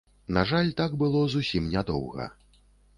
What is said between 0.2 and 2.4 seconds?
На жаль, так было зусім нядоўга.